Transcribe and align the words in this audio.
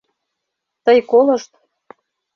Тый 0.85 0.97
колышт. 1.11 1.51